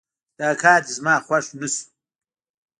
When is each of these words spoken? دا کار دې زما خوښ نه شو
دا 0.39 0.49
کار 0.61 0.79
دې 0.85 0.91
زما 0.97 1.15
خوښ 1.25 1.45
نه 1.59 1.67
شو 1.73 1.83